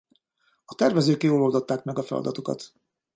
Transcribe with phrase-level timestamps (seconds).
[0.65, 2.71] A tervezők jól oldották meg a feladatukat.